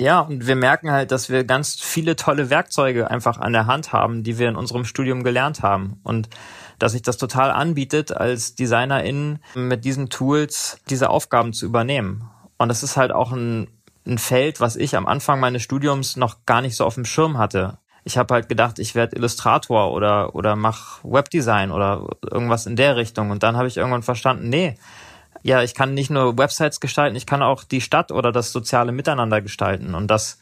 [0.00, 3.92] Ja, und wir merken halt, dass wir ganz viele tolle Werkzeuge einfach an der Hand
[3.92, 6.00] haben, die wir in unserem Studium gelernt haben.
[6.02, 6.28] Und
[6.80, 12.28] dass sich das total anbietet, als DesignerInnen mit diesen Tools diese Aufgaben zu übernehmen.
[12.58, 13.68] Und das ist halt auch ein,
[14.04, 17.38] ein Feld, was ich am Anfang meines Studiums noch gar nicht so auf dem Schirm
[17.38, 17.78] hatte.
[18.02, 22.96] Ich habe halt gedacht, ich werde Illustrator oder, oder mach Webdesign oder irgendwas in der
[22.96, 23.30] Richtung.
[23.30, 24.76] Und dann habe ich irgendwann verstanden, nee,
[25.44, 28.92] ja, ich kann nicht nur Websites gestalten, ich kann auch die Stadt oder das soziale
[28.92, 29.94] Miteinander gestalten.
[29.94, 30.38] Und das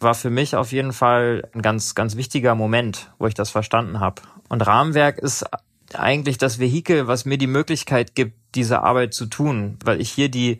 [0.00, 4.00] war für mich auf jeden Fall ein ganz, ganz wichtiger Moment, wo ich das verstanden
[4.00, 4.20] habe.
[4.50, 5.46] Und Rahmenwerk ist
[5.94, 10.28] eigentlich das Vehikel, was mir die Möglichkeit gibt, diese Arbeit zu tun, weil ich hier
[10.28, 10.58] die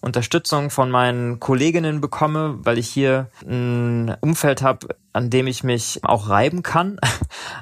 [0.00, 6.00] Unterstützung von meinen Kolleginnen bekomme, weil ich hier ein Umfeld habe, an dem ich mich
[6.04, 6.98] auch reiben kann.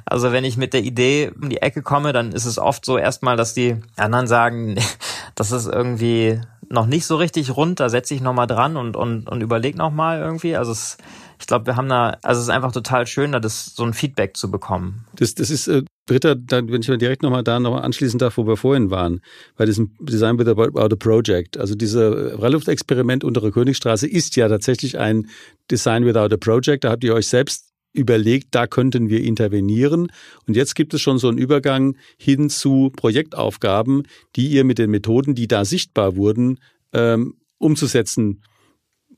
[0.07, 2.99] Also wenn ich mit der Idee um die Ecke komme, dann ist es oft so
[2.99, 4.77] erstmal, dass die anderen sagen,
[5.35, 9.29] das ist irgendwie noch nicht so richtig rund, da setze ich nochmal dran und, und,
[9.29, 10.57] und überlege nochmal irgendwie.
[10.57, 10.97] Also es,
[11.39, 13.93] ich glaube, wir haben da, also es ist einfach total schön, da das, so ein
[13.93, 15.07] Feedback zu bekommen.
[15.17, 18.47] Das, das ist, äh, Britta, wenn ich mal direkt nochmal da noch anschließen darf, wo
[18.47, 19.21] wir vorhin waren,
[19.57, 21.59] bei diesem Design with about a Project.
[21.59, 25.29] Also diese Freiluftexperiment untere Königstraße ist ja tatsächlich ein
[25.71, 26.85] Design without a Project.
[26.85, 30.09] Da habt ihr euch selbst überlegt, da könnten wir intervenieren.
[30.47, 34.03] Und jetzt gibt es schon so einen Übergang hin zu Projektaufgaben,
[34.37, 36.59] die ihr mit den Methoden, die da sichtbar wurden,
[36.93, 38.43] ähm, umzusetzen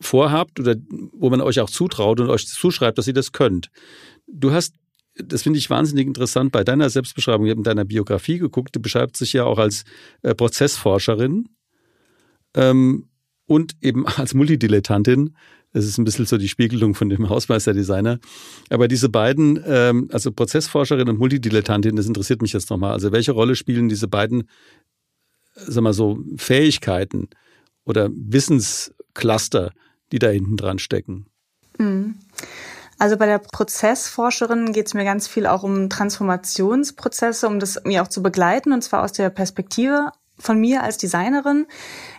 [0.01, 0.77] vorhabt oder
[1.13, 3.71] wo man euch auch zutraut und euch zuschreibt, dass ihr das könnt.
[4.27, 4.75] Du hast,
[5.15, 8.81] das finde ich wahnsinnig interessant bei deiner Selbstbeschreibung, ich habe in deiner Biografie geguckt, du
[8.81, 9.85] beschreibst dich ja auch als
[10.21, 11.49] äh, Prozessforscherin
[12.55, 13.09] ähm,
[13.47, 15.35] und eben als Multidilettantin.
[15.73, 18.19] Das ist ein bisschen so die Spiegelung von dem Hausmeisterdesigner.
[18.71, 22.93] Aber diese beiden, ähm, also Prozessforscherin und Multidilettantin, das interessiert mich jetzt nochmal.
[22.93, 24.49] Also welche Rolle spielen diese beiden,
[25.55, 27.29] sag mal so, Fähigkeiten
[27.85, 29.73] oder Wissenscluster,
[30.13, 31.27] die da hinten dran stecken?
[31.79, 32.17] Mhm.
[32.99, 38.03] Also bei der Prozessforscherin geht es mir ganz viel auch um Transformationsprozesse, um das mir
[38.03, 41.67] auch zu begleiten und zwar aus der Perspektive von mir als Designerin.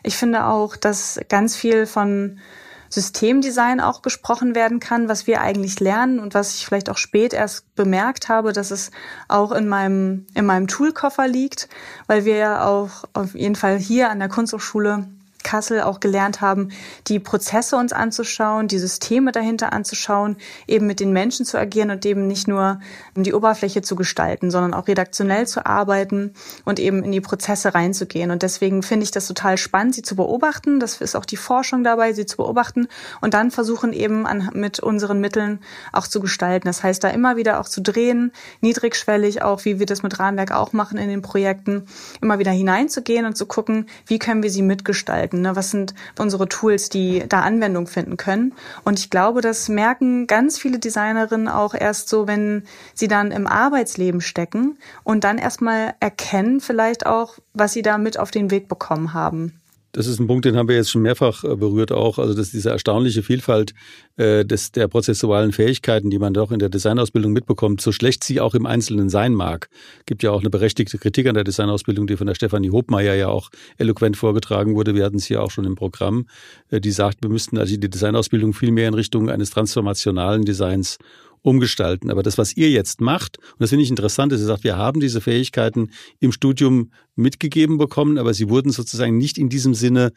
[0.04, 2.40] Ich finde auch, dass ganz viel von
[2.90, 7.34] Systemdesign auch gesprochen werden kann, was wir eigentlich lernen und was ich vielleicht auch spät
[7.34, 8.92] erst bemerkt habe, dass es
[9.28, 11.70] auch in meinem, in meinem Toolkoffer liegt,
[12.08, 15.08] weil wir ja auch auf jeden Fall hier an der Kunsthochschule
[15.48, 16.72] Kassel auch gelernt haben,
[17.08, 20.36] die Prozesse uns anzuschauen, die Systeme dahinter anzuschauen,
[20.68, 22.82] eben mit den Menschen zu agieren und eben nicht nur
[23.16, 26.34] die Oberfläche zu gestalten, sondern auch redaktionell zu arbeiten
[26.66, 28.30] und eben in die Prozesse reinzugehen.
[28.30, 30.82] Und deswegen finde ich das total spannend, sie zu beobachten.
[30.82, 32.90] Das ist auch die Forschung dabei, sie zu beobachten
[33.22, 35.62] und dann versuchen eben an, mit unseren Mitteln
[35.94, 36.68] auch zu gestalten.
[36.68, 40.52] Das heißt, da immer wieder auch zu drehen, niedrigschwellig auch, wie wir das mit Rahmenwerk
[40.52, 41.86] auch machen in den Projekten,
[42.22, 45.42] immer wieder hineinzugehen und zu gucken, wie können wir sie mitgestalten finden?
[45.42, 45.56] Ne?
[45.56, 48.54] Was sind unsere Tools, die da Anwendung finden können?
[48.84, 53.48] Und ich glaube, das merken ganz viele Designerinnen auch erst so, wenn sie dann im
[53.48, 58.68] Arbeitsleben stecken und dann erstmal erkennen vielleicht auch, was sie da mit auf den Weg
[58.68, 59.54] bekommen haben.
[59.98, 62.20] Das ist ein Punkt, den haben wir jetzt schon mehrfach äh, berührt auch.
[62.20, 63.74] Also dass diese erstaunliche Vielfalt
[64.18, 68.40] äh, des, der prozessualen Fähigkeiten, die man doch in der Designausbildung mitbekommt, so schlecht sie
[68.40, 69.70] auch im Einzelnen sein mag.
[70.06, 73.30] Gibt ja auch eine berechtigte Kritik an der Designausbildung, die von der Stefanie Hobmeier ja
[73.30, 74.94] auch eloquent vorgetragen wurde.
[74.94, 76.28] Wir hatten es hier auch schon im Programm.
[76.70, 81.00] Äh, die sagt, wir müssten also die Designausbildung viel mehr in Richtung eines transformationalen Designs
[81.48, 82.12] umgestalten.
[82.12, 84.76] Aber das, was ihr jetzt macht, und das finde ich interessant, ist, ihr sagt, wir
[84.76, 90.12] haben diese Fähigkeiten im Studium mitgegeben bekommen, aber sie wurden sozusagen nicht in diesem Sinne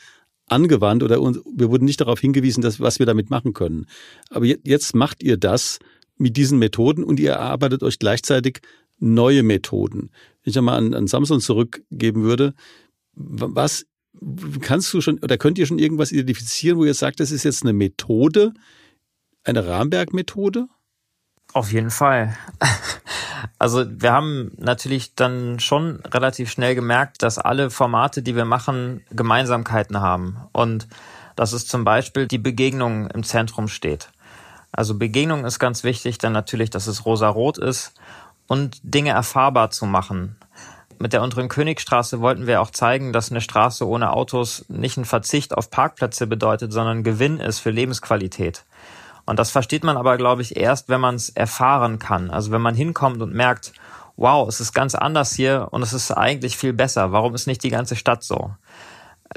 [0.46, 3.86] angewandt oder wir wurden nicht darauf hingewiesen, dass, was wir damit machen können.
[4.28, 5.78] Aber jetzt macht ihr das
[6.18, 8.58] mit diesen Methoden und ihr erarbeitet euch gleichzeitig
[8.98, 10.10] neue Methoden.
[10.42, 12.54] Wenn ich einmal an, an Samsung zurückgeben würde,
[13.14, 13.86] was
[14.60, 17.62] kannst du schon oder könnt ihr schon irgendwas identifizieren, wo ihr sagt, das ist jetzt
[17.62, 18.52] eine Methode,
[19.44, 20.66] eine Rahmenberg-Methode?
[21.52, 22.36] Auf jeden Fall.
[23.58, 29.02] Also wir haben natürlich dann schon relativ schnell gemerkt, dass alle Formate, die wir machen,
[29.10, 30.36] Gemeinsamkeiten haben.
[30.52, 30.88] Und
[31.36, 34.10] dass es zum Beispiel die Begegnung im Zentrum steht.
[34.72, 37.94] Also Begegnung ist ganz wichtig, dann natürlich, dass es rosa-rot ist
[38.46, 40.36] und Dinge erfahrbar zu machen.
[40.98, 45.06] Mit der unteren Königstraße wollten wir auch zeigen, dass eine Straße ohne Autos nicht ein
[45.06, 48.64] Verzicht auf Parkplätze bedeutet, sondern Gewinn ist für Lebensqualität.
[49.30, 52.30] Und das versteht man aber, glaube ich, erst, wenn man es erfahren kann.
[52.30, 53.72] Also wenn man hinkommt und merkt,
[54.16, 57.12] wow, es ist ganz anders hier und es ist eigentlich viel besser.
[57.12, 58.50] Warum ist nicht die ganze Stadt so?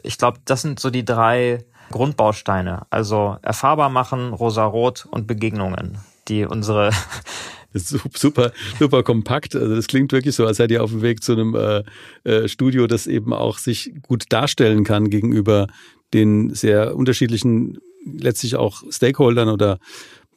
[0.01, 2.88] Ich glaube, das sind so die drei Grundbausteine.
[2.89, 6.89] Also erfahrbar machen, rosa-rot und Begegnungen, die unsere
[7.75, 9.56] super, super kompakt.
[9.56, 11.84] Also das klingt wirklich so, als seid ihr auf dem Weg zu einem äh,
[12.27, 15.67] äh, Studio, das eben auch sich gut darstellen kann gegenüber
[16.15, 19.79] den sehr unterschiedlichen letztlich auch Stakeholdern oder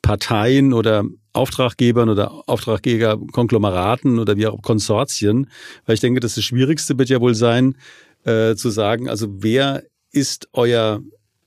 [0.02, 5.50] Parteien oder Auftraggebern oder Auftraggeber, Konglomeraten oder wie auch Konsortien.
[5.84, 7.76] Weil ich denke, das, das Schwierigste wird ja wohl sein,
[8.24, 11.00] äh, zu sagen, also wer ist euer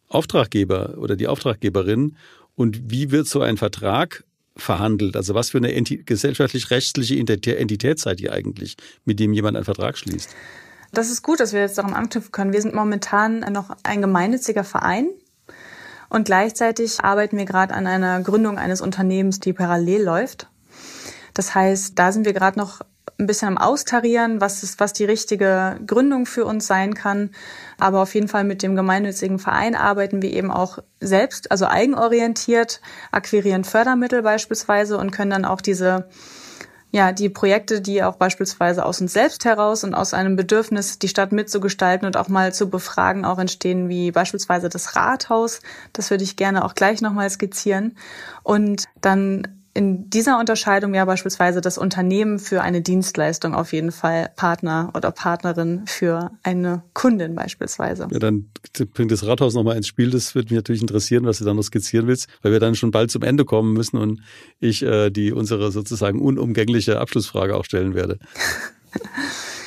[0.08, 2.16] Auftraggeber oder die Auftraggeberin
[2.56, 4.24] und wie wird so ein Vertrag
[4.58, 5.16] verhandelt?
[5.16, 10.36] Also was für eine gesellschaftlich-rechtliche Entität seid ihr eigentlich, mit dem jemand einen Vertrag schließt?
[10.92, 12.54] Das ist gut, dass wir jetzt daran anknüpfen können.
[12.54, 15.08] Wir sind momentan noch ein gemeinnütziger Verein.
[16.10, 20.48] Und gleichzeitig arbeiten wir gerade an einer Gründung eines Unternehmens, die parallel läuft.
[21.34, 22.82] Das heißt, da sind wir gerade noch
[23.20, 27.32] ein bisschen am Austarieren, was ist, was die richtige Gründung für uns sein kann.
[27.78, 32.82] Aber auf jeden Fall mit dem gemeinnützigen Verein arbeiten wir eben auch selbst, also eigenorientiert,
[33.12, 36.08] akquirieren Fördermittel beispielsweise und können dann auch diese
[36.92, 41.08] ja, die Projekte, die auch beispielsweise aus uns selbst heraus und aus einem Bedürfnis, die
[41.08, 45.62] Stadt mitzugestalten und auch mal zu befragen, auch entstehen, wie beispielsweise das Rathaus.
[45.94, 47.96] Das würde ich gerne auch gleich nochmal skizzieren.
[48.42, 54.32] Und dann in dieser Unterscheidung ja beispielsweise das Unternehmen für eine Dienstleistung auf jeden Fall
[54.36, 58.08] Partner oder Partnerin für eine Kundin beispielsweise.
[58.12, 58.50] Ja, dann
[58.94, 60.10] bringt das Rathaus nochmal ins Spiel.
[60.10, 62.92] Das würde mich natürlich interessieren, was du dann noch skizzieren willst, weil wir dann schon
[62.92, 64.22] bald zum Ende kommen müssen und
[64.60, 68.20] ich äh, die unsere sozusagen unumgängliche Abschlussfrage auch stellen werde.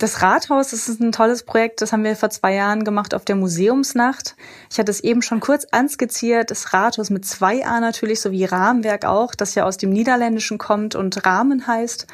[0.00, 3.26] Das Rathaus, das ist ein tolles Projekt, das haben wir vor zwei Jahren gemacht auf
[3.26, 4.34] der Museumsnacht.
[4.70, 9.04] Ich hatte es eben schon kurz anskizziert, das Rathaus mit zwei A natürlich, sowie Rahmenwerk
[9.04, 12.06] auch, das ja aus dem Niederländischen kommt und Rahmen heißt.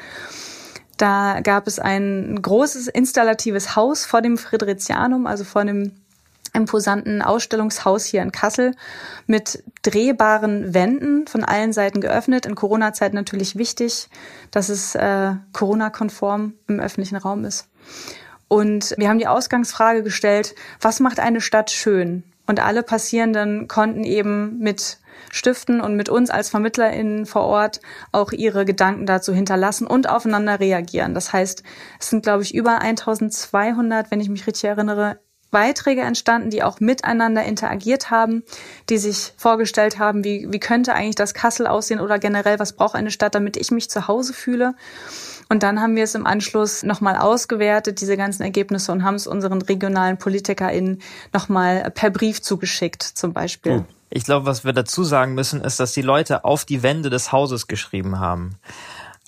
[0.97, 5.93] Da gab es ein großes installatives Haus vor dem Fridericianum, also vor dem
[6.57, 8.75] imposanten Ausstellungshaus hier in Kassel
[9.25, 12.45] mit drehbaren Wänden von allen Seiten geöffnet.
[12.45, 14.09] In Corona-Zeit natürlich wichtig,
[14.51, 17.69] dass es äh, Corona-konform im öffentlichen Raum ist.
[18.49, 22.23] Und wir haben die Ausgangsfrage gestellt, was macht eine Stadt schön?
[22.45, 24.99] Und alle Passierenden konnten eben mit
[25.31, 30.59] Stiften und mit uns als VermittlerInnen vor Ort auch ihre Gedanken dazu hinterlassen und aufeinander
[30.59, 31.13] reagieren.
[31.13, 31.63] Das heißt,
[31.99, 35.19] es sind, glaube ich, über 1200, wenn ich mich richtig erinnere,
[35.51, 38.43] Beiträge entstanden, die auch miteinander interagiert haben,
[38.89, 42.95] die sich vorgestellt haben, wie, wie könnte eigentlich das Kassel aussehen oder generell, was braucht
[42.95, 44.75] eine Stadt, damit ich mich zu Hause fühle.
[45.49, 49.27] Und dann haben wir es im Anschluss nochmal ausgewertet, diese ganzen Ergebnisse, und haben es
[49.27, 51.01] unseren regionalen PolitikerInnen
[51.33, 53.85] nochmal per Brief zugeschickt, zum Beispiel.
[53.87, 53.93] Oh.
[54.09, 57.31] Ich glaube, was wir dazu sagen müssen, ist, dass die Leute auf die Wände des
[57.31, 58.55] Hauses geschrieben haben.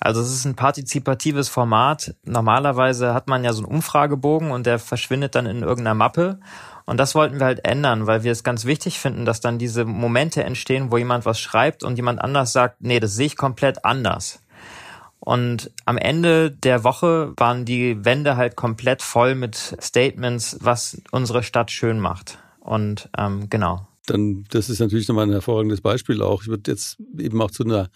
[0.00, 2.14] Also es ist ein partizipatives Format.
[2.24, 6.40] Normalerweise hat man ja so einen Umfragebogen und der verschwindet dann in irgendeiner Mappe.
[6.86, 9.84] Und das wollten wir halt ändern, weil wir es ganz wichtig finden, dass dann diese
[9.84, 13.84] Momente entstehen, wo jemand was schreibt und jemand anders sagt, nee, das sehe ich komplett
[13.84, 14.42] anders.
[15.20, 21.42] Und am Ende der Woche waren die Wände halt komplett voll mit Statements, was unsere
[21.42, 22.38] Stadt schön macht.
[22.60, 23.86] Und ähm, genau.
[24.06, 26.42] Dann, das ist natürlich nochmal ein hervorragendes Beispiel auch.
[26.42, 27.90] Ich würde jetzt eben auch zu einer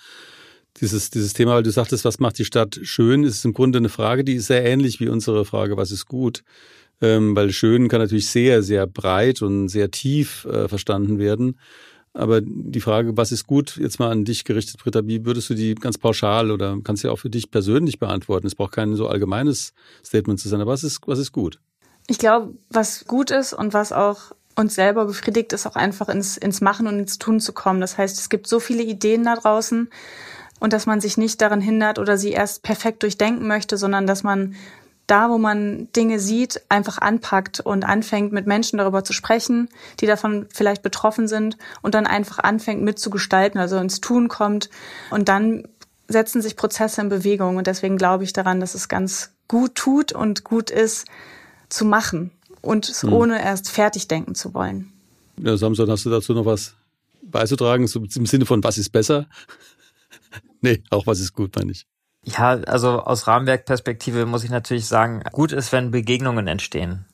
[0.81, 3.89] dieses, dieses Thema, weil du sagtest, was macht die Stadt schön, ist im Grunde eine
[3.89, 6.43] Frage, die ist sehr ähnlich wie unsere Frage, was ist gut.
[7.01, 11.59] Ähm, weil schön kann natürlich sehr, sehr breit und sehr tief äh, verstanden werden.
[12.13, 15.55] Aber die Frage, was ist gut, jetzt mal an dich gerichtet, Britta, wie würdest du
[15.55, 18.47] die ganz pauschal oder kannst du ja auch für dich persönlich beantworten?
[18.47, 19.73] Es braucht kein so allgemeines
[20.05, 21.59] Statement zu sein, aber was ist, was ist gut?
[22.07, 26.37] Ich glaube, was gut ist und was auch uns selber befriedigt, ist auch einfach ins,
[26.37, 27.81] ins Machen und ins Tun zu kommen.
[27.81, 29.89] Das heißt, es gibt so viele Ideen da draußen
[30.65, 34.23] und dass man sich nicht daran hindert oder sie erst perfekt durchdenken möchte, sondern dass
[34.23, 34.55] man
[35.07, 39.69] da, wo man Dinge sieht, einfach anpackt und anfängt, mit Menschen darüber zu sprechen,
[40.01, 44.71] die davon vielleicht betroffen sind und dann einfach anfängt mitzugestalten, also ins Tun kommt
[45.11, 45.69] und dann
[46.09, 50.13] setzen sich Prozesse in Bewegung und deswegen glaube ich daran, dass es ganz gut tut
[50.13, 51.05] und gut ist
[51.69, 52.31] zu machen
[52.63, 53.13] und es hm.
[53.13, 54.91] ohne erst fertig denken zu wollen.
[55.43, 56.73] Ja, Samson, hast du dazu noch was
[57.21, 59.27] beizutragen, so im Sinne von was ist besser?
[60.65, 61.87] Nee, auch was ist gut, meine ich.
[62.25, 67.05] Ja, also aus Rahmenwerkperspektive muss ich natürlich sagen, gut ist, wenn Begegnungen entstehen.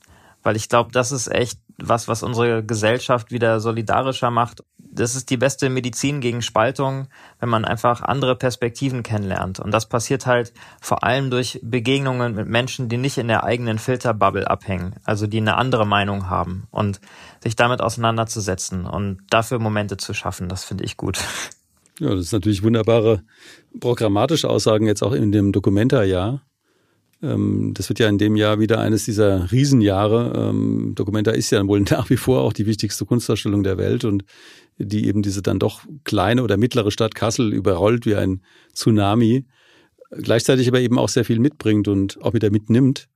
[0.43, 4.63] Weil ich glaube, das ist echt was, was unsere Gesellschaft wieder solidarischer macht.
[4.79, 7.09] Das ist die beste Medizin gegen Spaltung,
[7.41, 9.61] wenn man einfach andere Perspektiven kennenlernt.
[9.61, 13.79] Und das passiert halt vor allem durch Begegnungen mit Menschen, die nicht in der eigenen
[13.79, 17.01] Filterbubble abhängen, also die eine andere Meinung haben und
[17.43, 21.19] sich damit auseinanderzusetzen und dafür Momente zu schaffen, das finde ich gut.
[22.01, 23.23] Ja, das ist natürlich wunderbare
[23.79, 26.43] programmatische Aussagen jetzt auch in dem Documenta-Jahr.
[27.23, 30.33] Ähm, das wird ja in dem Jahr wieder eines dieser Riesenjahre.
[30.35, 34.25] Ähm, Documenta ist ja wohl nach wie vor auch die wichtigste Kunstausstellung der Welt und
[34.79, 38.41] die eben diese dann doch kleine oder mittlere Stadt Kassel überrollt wie ein
[38.75, 39.45] Tsunami,
[40.11, 43.09] gleichzeitig aber eben auch sehr viel mitbringt und auch wieder mitnimmt.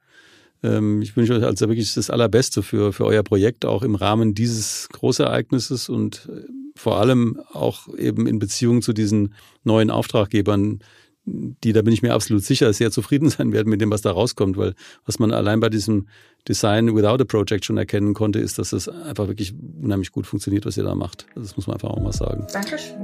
[0.63, 4.35] Ähm, ich wünsche euch also wirklich das Allerbeste für, für euer Projekt, auch im Rahmen
[4.35, 6.29] dieses Großereignisses und
[6.77, 10.81] vor allem auch eben in Beziehung zu diesen neuen Auftraggebern,
[11.27, 14.11] die, da bin ich mir absolut sicher, sehr zufrieden sein werden mit dem, was da
[14.11, 14.75] rauskommt, weil
[15.07, 16.09] was man allein bei diesem
[16.47, 20.67] Design Without a Project schon erkennen konnte, ist, dass es einfach wirklich unheimlich gut funktioniert,
[20.67, 21.27] was ihr da macht.
[21.35, 22.47] Das muss man einfach auch mal sagen.
[22.53, 22.97] Dankeschön.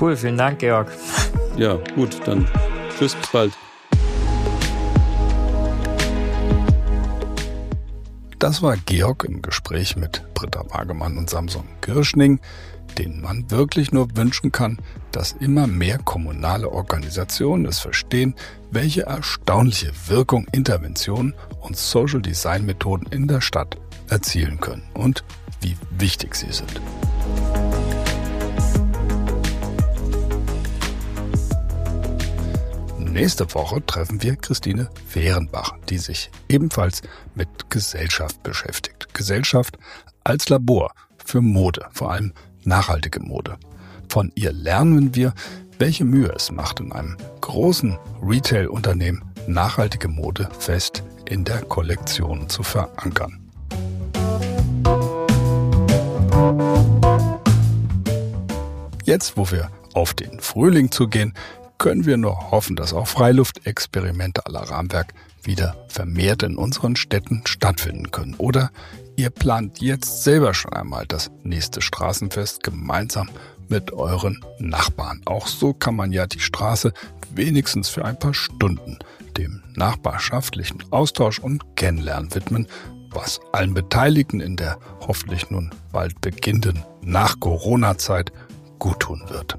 [0.00, 0.90] Cool, vielen Dank, Georg.
[1.58, 2.46] Ja, gut, dann
[2.96, 3.52] tschüss, bis bald.
[8.38, 12.38] Das war Georg im Gespräch mit Britta Wagemann und Samson Kirschning
[12.96, 14.78] denen man wirklich nur wünschen kann,
[15.12, 18.34] dass immer mehr kommunale Organisationen es verstehen,
[18.70, 23.76] welche erstaunliche Wirkung Interventionen und Social Design Methoden in der Stadt
[24.08, 25.24] erzielen können und
[25.60, 26.80] wie wichtig sie sind.
[32.98, 37.02] Nächste Woche treffen wir Christine Fehrenbach, die sich ebenfalls
[37.34, 39.12] mit Gesellschaft beschäftigt.
[39.12, 39.76] Gesellschaft
[40.22, 40.92] als Labor
[41.24, 42.32] für Mode, vor allem
[42.64, 43.56] nachhaltige Mode.
[44.08, 45.34] Von ihr lernen wir,
[45.78, 52.62] welche Mühe es macht, in einem großen Retail-Unternehmen nachhaltige Mode fest in der Kollektion zu
[52.62, 53.38] verankern.
[59.04, 61.32] Jetzt, wo wir auf den Frühling zugehen,
[61.78, 68.10] können wir nur hoffen, dass auch Freiluftexperimente aller Rahmenwerk wieder vermehrt in unseren Städten stattfinden
[68.10, 68.34] können.
[68.34, 68.70] Oder
[69.18, 73.28] ihr plant jetzt selber schon einmal das nächste Straßenfest gemeinsam
[73.68, 75.20] mit euren Nachbarn.
[75.24, 76.92] Auch so kann man ja die Straße
[77.34, 78.98] wenigstens für ein paar Stunden
[79.36, 82.68] dem nachbarschaftlichen Austausch und Kennenlernen widmen,
[83.10, 88.32] was allen Beteiligten in der hoffentlich nun bald beginnenden Nach-Corona-Zeit
[88.78, 89.58] guttun wird.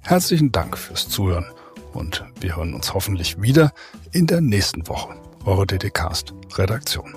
[0.00, 1.46] Herzlichen Dank fürs Zuhören
[1.92, 3.72] und wir hören uns hoffentlich wieder
[4.12, 5.16] in der nächsten Woche.
[5.44, 7.12] Eure DDcast Redaktion.